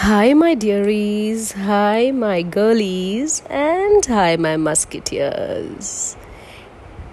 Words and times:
Hi, 0.00 0.32
my 0.32 0.54
dearies. 0.54 1.52
Hi, 1.52 2.10
my 2.10 2.40
girlies. 2.42 3.42
And 3.50 4.06
hi, 4.06 4.36
my 4.36 4.52
musketeers. 4.58 5.90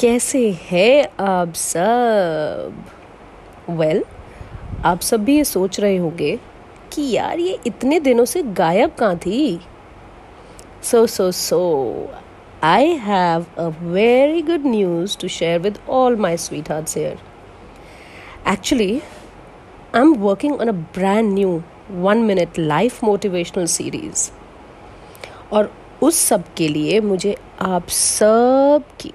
कैसे 0.00 0.40
हैं 0.62 1.04
आप 1.24 1.52
सब 1.54 2.82
वेल 3.70 4.00
well, 4.00 4.84
आप 4.86 5.00
सब 5.00 5.24
भी 5.24 5.36
ये 5.36 5.44
सोच 5.44 5.78
रहे 5.80 5.96
होंगे 5.96 6.36
कि 6.92 7.08
यार 7.10 7.38
ये 7.38 7.58
इतने 7.66 8.00
दिनों 8.00 8.24
से 8.24 8.42
गायब 8.60 8.94
कहाँ 8.98 9.16
थी 9.26 9.60
so 10.90 11.06
so 11.08 11.30
so 11.40 11.62
I 12.64 12.94
have 13.04 13.46
a 13.58 13.68
very 13.82 14.42
good 14.50 14.66
news 14.66 15.18
to 15.20 15.28
share 15.36 15.60
with 15.60 15.78
all 16.00 16.16
my 16.26 16.36
sweet 16.46 16.70
hearts 16.72 16.96
here 16.96 17.18
actually 18.52 18.94
I 19.94 20.00
am 20.00 20.14
working 20.24 20.60
on 20.60 20.68
a 20.68 20.72
brand 20.96 21.32
new 21.34 21.62
one 21.92 22.18
minute 22.18 22.58
life 22.58 23.02
motivational 23.04 23.66
series 23.66 24.30
और 25.52 25.72
उस 26.02 26.18
सब 26.18 26.44
के 26.56 26.68
लिए 26.68 27.00
मुझे 27.00 27.36
आप 27.60 27.88
सब 27.88 28.84
की 29.00 29.12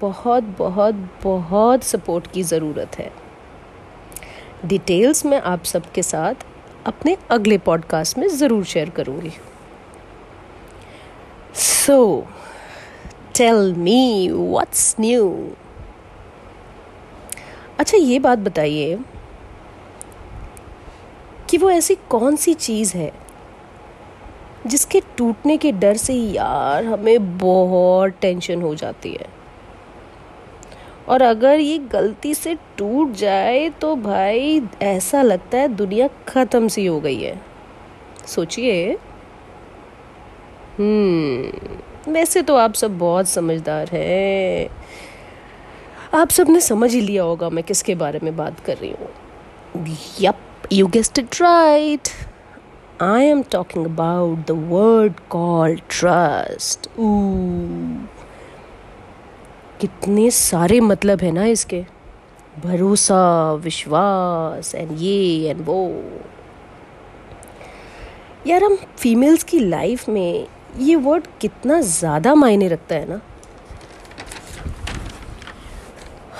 बहुत 0.00 0.42
बहुत 0.58 0.94
बहुत 1.22 1.84
सपोर्ट 1.84 2.26
की 2.26 2.42
ज़रूरत 2.42 2.98
है। 2.98 3.10
डिटेल्स 4.64 5.24
मैं 5.26 5.40
आप 5.40 5.64
सबके 5.64 6.02
साथ 6.02 6.46
अपने 6.86 7.16
अगले 7.30 7.58
पॉडकास्ट 7.58 8.18
में 8.18 8.28
ज़रूर 8.28 8.64
शेयर 8.64 8.90
करूँगी। 8.90 9.32
So 11.54 12.26
tell 13.36 13.74
me 13.74 14.28
what's 14.32 14.96
new 15.00 15.50
अच्छा 17.78 17.96
ये 17.96 18.18
बात 18.18 18.38
बताइए 18.38 18.98
कि 21.56 21.60
वो 21.60 21.70
ऐसी 21.70 21.94
कौन 22.10 22.34
सी 22.36 22.52
चीज़ 22.54 22.92
है 22.96 23.12
जिसके 24.66 25.00
टूटने 25.18 25.56
के 25.56 25.70
डर 25.72 25.96
से 25.96 26.14
यार 26.14 26.84
हमें 26.84 27.38
बहुत 27.38 28.14
टेंशन 28.20 28.62
हो 28.62 28.74
जाती 28.74 29.12
है। 29.12 29.26
और 31.08 31.22
अगर 31.22 31.60
ये 31.60 31.78
गलती 31.92 32.34
से 32.34 32.54
टूट 32.78 33.12
जाए 33.12 33.68
तो 33.80 33.94
भाई 33.96 34.60
ऐसा 34.82 35.22
लगता 35.22 35.58
है 35.58 35.68
दुनिया 35.68 36.08
ख़त्म 36.28 36.68
सी 36.68 36.86
हो 36.86 37.00
गई 37.00 37.20
है। 37.22 37.40
सोचिए। 38.26 38.98
हम्म 40.78 42.12
वैसे 42.12 42.42
तो 42.42 42.56
आप 42.56 42.74
सब 42.74 42.98
बहुत 42.98 43.28
समझदार 43.28 43.90
हैं। 43.92 44.68
आप 46.14 46.30
सबने 46.30 46.60
समझ 46.60 46.92
ही 46.94 47.00
लिया 47.00 47.22
होगा 47.22 47.50
मैं 47.50 47.64
किसके 47.64 47.94
बारे 47.94 48.20
में 48.22 48.36
बात 48.36 48.60
कर 48.60 48.76
रही 48.76 48.90
हूँ। 48.90 49.86
Yup 50.20 50.38
You 50.68 50.88
guessed 50.88 51.16
it 51.16 51.38
right. 51.38 52.12
I 52.98 53.22
am 53.22 53.44
talking 53.44 53.86
about 53.86 54.48
the 54.48 54.56
word 54.56 55.14
called 55.28 55.80
trust. 55.88 56.88
कितने 59.80 60.30
सारे 60.30 60.80
मतलब 60.80 61.22
है 61.22 61.30
ना 61.32 61.44
इसके 61.46 61.84
भरोसा, 62.64 63.52
विश्वास 63.62 64.74
एंड 64.74 64.90
ये 65.00 65.50
एंड 65.50 65.64
वो 65.66 65.78
यार, 68.46 68.64
हम 68.64 68.76
फीमेल्स 68.98 69.44
की 69.44 69.58
लाइफ 69.58 70.08
में 70.08 70.46
ये 70.78 70.96
वर्ड 71.08 71.26
कितना 71.40 71.80
ज़्यादा 71.80 72.34
मायने 72.34 72.68
रखता 72.68 72.94
है 72.94 73.08
ना 73.08 73.20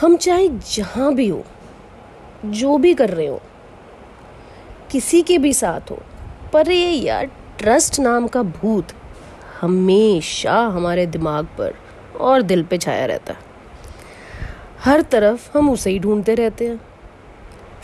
हम 0.00 0.16
चाहे 0.16 0.48
जहाँ 0.76 1.14
भी 1.14 1.28
हो, 1.28 1.44
जो 2.44 2.78
भी 2.78 2.94
कर 2.94 3.10
रहे 3.10 3.26
हो 3.26 3.40
किसी 4.90 5.22
के 5.22 5.38
भी 5.38 5.52
साथ 5.52 5.90
हो। 5.90 5.98
पर 6.52 6.70
ये 6.70 6.90
यार 6.90 7.30
ट्रस्ट 7.58 8.00
नाम 8.00 8.26
का 8.26 8.42
भूत 8.42 8.92
हमेशा 9.60 10.58
हमारे 10.66 11.06
दिमाग 11.06 11.44
पर 11.58 11.74
और 12.20 12.42
दिल 12.42 12.62
पे 12.64 12.78
छाया 12.78 13.06
रहता 13.06 13.32
है। 13.32 13.40
हर 14.84 15.02
तरफ़ 15.02 15.58
हम 15.58 15.70
उसे 15.70 15.90
ही 15.90 15.98
ढूंढते 15.98 16.34
रहते 16.34 16.68
हैं। 16.68 16.80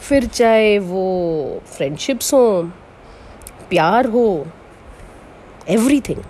फिर 0.00 0.26
चाहे 0.26 0.78
वो 0.78 1.62
फ्रेंडशिप्स 1.66 2.32
हो, 2.34 2.62
प्यार 3.70 4.06
हो 4.06 4.46
एवरीथिंग 5.68 6.22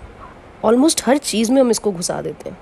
ऑलमोस्ट 0.65 1.01
हर 1.05 1.17
चीज़ 1.17 1.51
में 1.51 1.61
हम 1.61 1.71
इसको 1.71 1.91
घुसा 1.91 2.21
देते 2.21 2.49
हैं। 2.49 2.57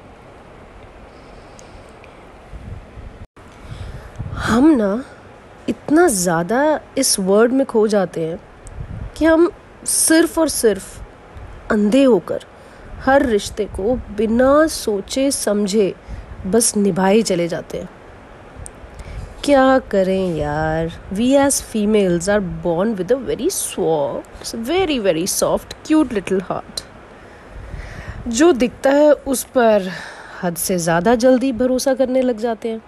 हम 4.36 4.68
ना 4.68 5.04
इतना 5.92 6.08
ज़्यादा 6.08 6.80
इस 6.98 7.20
वर्ड 7.20 7.52
में 7.52 7.66
खो 7.66 7.88
जाते 7.88 8.26
हैं 8.26 8.38
कि 9.18 9.26
हम 9.26 9.50
सिर्फ़ 9.86 10.40
और 10.40 10.50
सिर्फ़ 10.50 10.86
अंधे 11.72 12.04
होकर 12.04 12.44
हर 13.06 13.26
रिश्ते 13.26 13.66
को 13.76 13.96
बिना 14.18 14.68
सोचे 14.68 15.30
समझे 15.32 15.94
बस 16.48 16.76
निभाए 16.78 17.22
चले 17.22 17.48
जाते 17.48 17.78
हैं। 17.78 17.90
क्या 19.44 19.80
करें 19.92 20.36
यार? 20.38 20.92
We 21.14 21.32
as 21.36 21.62
females 21.64 22.30
are 22.30 22.40
born 22.40 22.94
with 22.94 23.12
a 23.12 23.16
very 23.18 23.50
soft 23.50 24.56
very 24.70 24.98
very 25.00 25.26
soft 25.30 25.74
cute 25.88 26.14
little 26.14 26.42
heart 26.42 26.84
जो 28.30 28.52
दिखता 28.54 28.92
है 28.92 29.12
उस 29.12 29.44
पर 29.56 29.92
हद 30.44 30.56
से 30.58 30.78
ज़्यादा 30.80 31.16
जल्दी 31.18 31.52
भरोसा 31.54 31.94
करने 31.94 32.22
लग 32.22 32.38
जाते 32.40 32.70
हैं। 32.70 32.82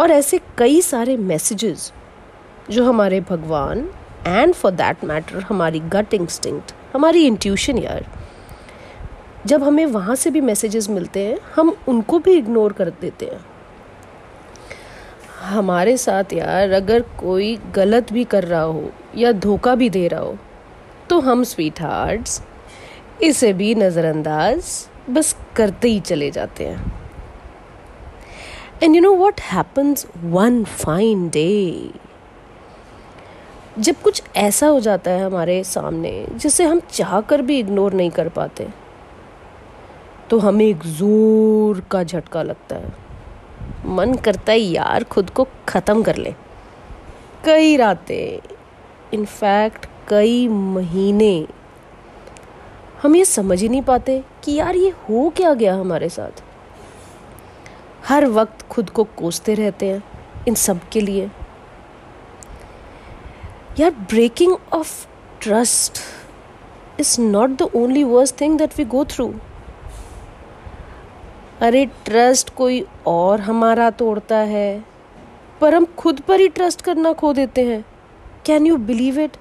और 0.00 0.10
ऐसे 0.10 0.40
कई 0.58 0.80
सारे 0.82 1.16
मैसेजेस 1.16 1.92
जो 2.70 2.84
हमारे 2.84 3.20
भगवान 3.20 3.88
एंड 4.26 4.54
फॉर 4.54 4.72
दैट 4.72 5.04
मैटर 5.04 5.42
हमारी 5.42 5.80
गट 5.80 6.14
इंस्टिंक्ट 6.14 6.72
हमारी 6.94 7.26
इंट्यूशन 7.26 7.78
यार, 7.78 8.06
जब 9.46 9.62
हमें 9.62 9.84
वहाँ 9.86 10.14
से 10.16 10.30
भी 10.30 10.40
मैसेजेस 10.40 10.88
मिलते 10.90 11.20
हैं, 11.20 11.38
हम 11.54 11.76
उनको 11.88 12.18
भी 12.18 12.32
इग्नोर 12.32 12.72
कर 12.72 12.90
देते 13.00 13.26
हैं। 13.26 13.44
हमारे 15.40 15.96
साथ 15.96 16.32
यार 16.32 16.70
अगर 16.72 17.00
कोई 17.20 17.56
गलत 17.74 18.12
भी 18.12 18.24
कर 18.24 18.44
रहा 18.44 18.62
हो 18.62 18.90
या 19.16 19.32
धोखा 19.32 19.74
भी 19.74 19.90
दे 19.90 20.06
रहा 20.08 20.20
हो 20.20 20.36
तो 21.10 21.20
हम 21.20 21.42
स्वीट 21.44 21.80
हार्ट्स 21.82 22.42
इसे 23.22 23.52
भी 23.52 23.74
नज़रअंदाज 23.74 24.86
बस 25.10 25.34
करते 25.56 25.88
ही 25.88 26.00
चले 26.00 26.30
जाते 26.30 26.66
हैं। 26.66 27.03
And 28.84 28.94
you 28.96 29.00
know 29.02 29.14
what 29.16 29.40
happens 29.40 30.06
one 30.24 30.62
fine 30.64 31.28
day 31.28 31.90
जब 33.78 34.00
कुछ 34.02 34.22
ऐसा 34.36 34.66
हो 34.66 34.80
जाता 34.80 35.10
है 35.10 35.24
हमारे 35.24 35.62
सामने, 35.64 36.26
जिसे 36.32 36.64
हम 36.64 36.80
चाह 36.90 37.20
कर 37.20 37.42
भी 37.42 37.58
इग्नोर 37.58 37.92
नहीं 37.92 38.10
कर 38.10 38.28
पाते 38.28 38.68
तो 40.30 40.38
हमें 40.38 40.64
एक 40.66 40.84
ज़ोर 40.88 41.80
का 41.90 42.02
झटका 42.04 42.42
लगता 42.42 42.76
है। 42.76 42.92
मन 43.86 44.14
करता 44.14 44.52
है, 44.52 44.58
यार, 44.58 45.04
खुद 45.04 45.30
को 45.30 45.46
ख़त्म 45.68 46.02
कर 46.02 46.16
ले। 46.16 46.34
कई 47.44 47.76
रातें 47.76 48.38
इनफैक्ट 49.14 49.86
कई 50.08 50.46
महीने, 50.48 51.46
हम 53.02 53.16
ये 53.16 53.24
समझ 53.24 53.60
ही 53.62 53.68
नहीं 53.68 53.82
पाते 53.82 54.22
कि 54.44 54.52
यार, 54.52 54.76
ये 54.76 54.90
हो 55.08 55.28
क्या 55.36 55.54
गया 55.54 55.74
हमारे 55.74 56.08
साथ? 56.08 56.42
हर 58.04 58.26
वक्त 58.26 58.62
खुद 58.70 58.90
को 58.90 59.04
कोसते 59.16 59.54
रहते 59.54 59.86
हैं 59.86 60.02
इन 60.48 60.54
सब 60.54 60.80
के 60.92 61.00
लिए। 61.00 61.30
यार 63.78 63.90
breaking 63.90 64.56
of 64.72 65.06
trust 65.42 65.98
is 67.00 67.20
not 67.20 67.50
the 67.50 67.70
only 67.74 68.04
worst 68.04 68.40
thing 68.40 68.58
that 68.58 68.78
we 68.78 68.84
go 68.84 69.04
through 69.04 69.32
अरे 71.60 71.84
ट्रस्ट 72.04 72.50
कोई 72.50 72.84
और 73.06 73.40
हमारा 73.40 73.90
तोड़ता 73.90 74.36
है, 74.36 74.84
पर 75.60 75.74
हम 75.74 75.84
खुद 75.98 76.20
पर 76.20 76.40
ही 76.40 76.48
ट्रस्ट 76.48 76.80
करना 76.82 77.12
खो 77.12 77.32
देते 77.32 77.64
हैं। 77.64 77.84
Can 78.46 78.66
you 78.66 78.76
believe 78.76 79.20
it 79.20 79.36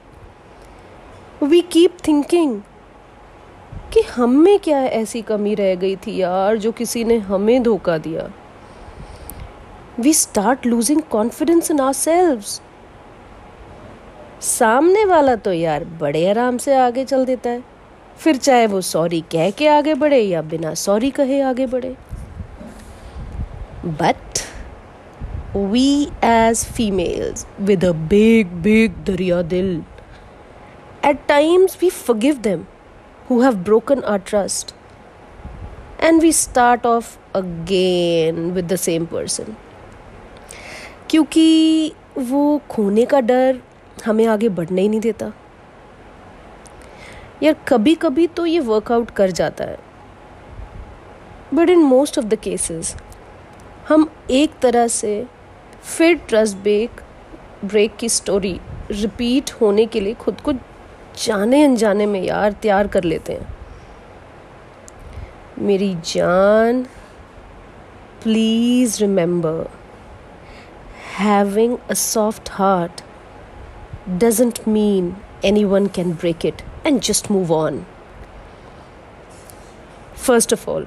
we 1.43 1.61
keep 1.61 1.97
thinking 2.07 2.59
कि 3.93 4.01
हम 4.15 4.37
में 4.39 4.59
क्या 4.59 4.79
ऐसी 4.83 5.21
कमी 5.21 5.55
रह 5.55 5.73
गई 5.75 5.95
थी 5.95 6.15
यार, 6.15 6.57
जो 6.57 6.71
किसी 6.71 7.03
ने 7.03 7.17
हमें 7.17 7.61
धोखा 7.63 7.97
दिया। 7.97 8.29
We 9.99 10.13
start 10.13 10.65
losing 10.65 11.01
confidence 11.11 11.71
in 11.71 11.79
ourselves 11.93 12.59
सामने 14.41 15.05
वाला 15.05 15.35
तो 15.35 15.53
यार 15.53 15.83
बड़े 16.01 16.27
आराम 16.29 16.57
से 16.57 16.75
आगे 16.75 17.05
चल 17.05 17.25
देता 17.25 17.49
है। 17.49 17.63
फिर 18.17 18.37
चाहे 18.37 18.67
वो 18.67 18.81
सॉरी 18.81 19.21
कह 19.31 19.49
के 19.57 19.67
आगे 19.67 19.93
बढ़े 19.95 20.19
या 20.19 20.41
बिना 20.41 20.73
सॉरी 20.81 21.09
कहे 21.11 21.39
आगे 21.41 21.65
बढ़े। 21.67 21.95
But 23.85 24.39
we 25.55 25.87
as 26.23 26.65
females 26.75 27.45
with 27.61 27.85
a 27.85 27.91
big 28.11 28.51
big 28.63 29.03
दरिया 29.07 29.41
दिल 29.55 29.81
at 31.05 31.25
times 31.27 31.77
we 31.81 31.89
forgive 31.89 32.37
them 32.43 32.65
who 33.27 33.35
have 33.41 33.59
broken 33.67 34.01
our 34.11 34.21
trust, 34.29 34.71
and 36.07 36.23
we 36.23 36.31
start 36.39 36.87
off 36.89 37.11
again 37.39 38.41
with 38.55 38.67
the 38.71 38.77
same 38.81 39.05
person. 39.11 39.53
क्योंकि 41.13 41.93
वो 42.17 42.61
खोने 42.69 43.05
का 43.05 43.19
डर 43.19 43.59
हमें 44.05 44.25
आगे 44.27 44.49
बढ़ने 44.49 44.81
ही 44.81 44.89
नहीं 44.89 44.99
देता। 44.99 45.31
यार 47.43 47.55
कभी 47.67 47.95
कभी 47.95 48.27
तो 48.27 48.45
ये 48.45 48.59
वर्कआउट 48.59 49.11
कर 49.11 49.31
जाता 49.31 49.63
है। 49.63 49.77
But 51.53 51.69
in 51.69 51.79
most 51.79 52.17
of 52.19 52.25
the 52.25 52.35
cases 52.35 52.95
हम 53.89 54.09
एक 54.31 54.51
तरह 54.61 54.87
से 54.87 55.25
फिर 55.83 56.15
ट्रस्ट 56.17 56.57
ब्रेक 56.57 57.01
ब्रेक 57.65 57.95
की 57.95 58.09
स्टोरी 58.09 58.59
रिपीट 58.91 59.51
होने 59.51 59.85
के 59.85 59.99
लिए 59.99 60.13
खुद 60.13 60.41
को 60.41 60.53
जाने 61.25 61.63
अनजाने 61.63 62.05
में 62.05 62.21
यार 62.21 62.51
तैयार 62.51 62.87
कर 62.87 63.03
लेते 63.03 63.33
हैं। 63.33 63.55
मेरी 65.59 65.95
जान 65.95 66.83
please 68.23 68.99
remember 69.01 69.82
Having 71.18 71.76
a 71.90 71.94
soft 71.94 72.50
heart 72.52 73.02
doesn't 74.20 74.58
mean 74.68 75.14
anyone 75.64 75.86
can 75.94 76.12
break 76.12 76.46
it 76.46 76.62
and 76.86 77.00
just 77.00 77.30
move 77.30 77.52
on 77.54 77.84
first 80.26 80.52
of 80.52 80.68
all 80.68 80.86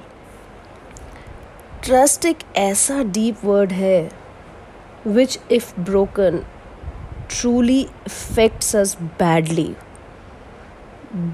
trust 1.84 2.24
एक 2.26 2.42
ऐसा 2.56 3.02
डीप 3.02 3.44
वर्ड 3.44 3.72
है 3.72 4.10
which 5.06 5.38
if 5.50 5.78
broken 5.80 6.42
truly 7.32 7.90
affects 8.04 8.74
us 8.74 8.94
badly, 9.18 9.74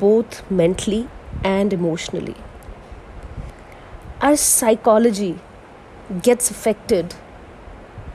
both 0.01 0.49
mentally 0.51 1.09
and 1.45 1.73
emotionally. 1.73 2.37
Our 4.21 4.37
psychology 4.37 5.39
gets 6.23 6.51
affected 6.51 7.15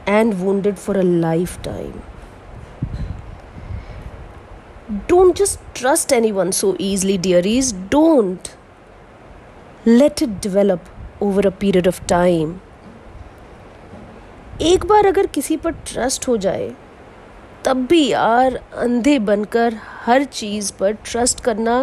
and 0.09 0.41
wounded 0.43 0.79
for 0.79 0.99
a 0.99 1.03
lifetime. 1.25 2.03
Don't 5.07 5.37
just 5.37 5.59
trust 5.75 6.13
anyone 6.13 6.53
so 6.53 6.75
easily, 6.79 7.19
dearies. 7.19 7.73
Don't. 7.97 8.55
Let 9.87 10.23
it 10.23 10.41
develop 10.41 10.89
over 11.21 11.47
a 11.47 11.53
period 11.53 11.87
of 11.87 12.01
time. 12.07 12.59
एक 14.63 14.85
बार 14.87 15.07
अगर 15.07 15.27
किसी 15.35 15.57
पर 15.65 15.73
trust 15.87 16.27
हो 16.29 16.37
जाए 16.45 16.71
तब 17.65 17.85
भी 17.91 18.01
यार 18.07 18.55
अंधे 18.85 19.19
बनकर 19.29 19.75
हर 20.05 20.25
चीज़ 20.25 20.73
पर 20.81 20.93
ट्रस्ट 21.05 21.41
करना 21.45 21.81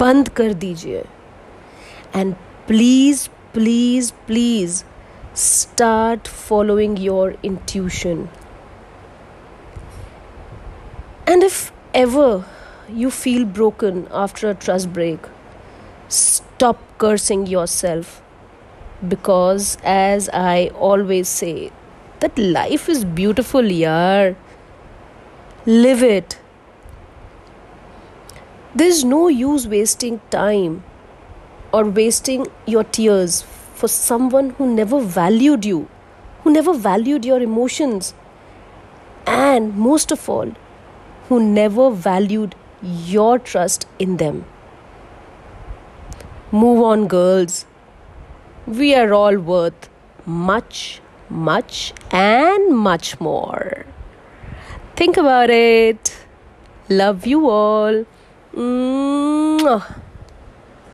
बंद 0.00 0.28
कर 0.36 0.52
दीजिए 0.64 1.04
and 2.16 2.34
please 2.68 3.28
please 3.54 4.12
please 4.26 4.82
start 5.34 6.28
following 6.28 6.96
your 6.96 7.34
intuition. 7.42 8.28
And 11.26 11.42
if 11.42 11.72
ever 11.92 12.44
you 12.88 13.10
feel 13.10 13.44
broken 13.44 14.06
after 14.12 14.48
a 14.50 14.54
trust 14.54 14.92
break, 14.92 15.18
stop 16.08 16.78
cursing 16.98 17.48
yourself 17.48 18.22
because, 19.08 19.76
as 19.82 20.28
I 20.32 20.70
always 20.74 21.28
say, 21.28 21.72
that 22.20 22.38
life 22.38 22.88
is 22.88 23.04
beautiful, 23.04 23.62
yaar. 23.62 24.36
Live 25.66 26.02
it. 26.02 26.38
There's 28.74 29.04
no 29.04 29.26
use 29.28 29.66
wasting 29.66 30.20
time 30.30 30.84
or 31.72 31.84
wasting 31.84 32.46
your 32.66 32.84
tears 32.84 33.42
for 33.84 33.88
someone 33.88 34.50
who 34.58 34.66
never 34.74 34.98
valued 35.14 35.66
you, 35.70 35.86
who 36.42 36.50
never 36.52 36.72
valued 36.72 37.24
your 37.30 37.40
emotions, 37.46 38.14
and 39.26 39.74
most 39.86 40.14
of 40.14 40.28
all, 40.34 40.52
who 41.28 41.40
never 41.56 41.88
valued 41.90 42.54
your 43.08 43.38
trust 43.38 43.86
in 43.98 44.16
them. 44.22 44.38
Move 46.50 46.80
on, 46.92 47.06
girls. 47.08 47.66
We 48.66 48.94
are 48.94 49.12
all 49.12 49.36
worth 49.50 49.90
much, 50.24 51.02
much, 51.28 51.92
and 52.10 52.74
much 52.88 53.20
more. 53.20 53.84
Think 54.96 55.18
about 55.18 55.50
it. 55.50 56.16
Love 56.88 57.26
you 57.26 57.50
all. 57.50 58.06
Mwah. 58.54 60.03